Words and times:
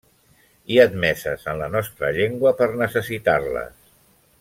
I 0.75 0.79
admeses 0.83 1.45
en 1.53 1.59
la 1.61 1.69
nostra 1.75 2.11
llengua 2.19 2.55
per 2.63 2.71
necessitar-les. 2.83 3.79